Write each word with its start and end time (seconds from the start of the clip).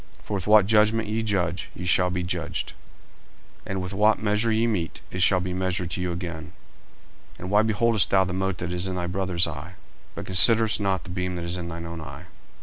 40:007:002 0.21 0.25
For 0.25 0.33
with 0.33 0.47
what 0.47 0.65
judgment 0.65 1.09
ye 1.09 1.21
judge, 1.21 1.69
ye 1.75 1.85
shall 1.85 2.09
be 2.09 2.23
judged: 2.23 2.73
and 3.67 3.83
with 3.83 3.93
what 3.93 4.17
measure 4.17 4.51
ye 4.51 4.65
mete, 4.65 4.99
it 5.11 5.21
shall 5.21 5.39
be 5.39 5.53
measured 5.53 5.91
to 5.91 6.01
you 6.01 6.11
again. 6.11 6.53
40:007:003 7.37 7.37
And 7.41 7.49
why 7.51 7.61
beholdest 7.61 8.09
thou 8.09 8.23
the 8.23 8.33
mote 8.33 8.57
that 8.57 8.73
is 8.73 8.87
in 8.87 8.95
thy 8.95 9.05
brother's 9.05 9.45
eye, 9.45 9.75
but 10.15 10.25
considerest 10.25 10.79
not 10.81 11.03
the 11.03 11.11
beam 11.11 11.35
that 11.35 11.45
is 11.45 11.55
in 11.55 11.69
thine 11.69 11.85
own 11.85 12.01
eye? 12.01 12.25